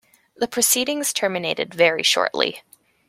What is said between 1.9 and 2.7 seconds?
shortly.